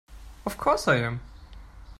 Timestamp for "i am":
0.87-1.19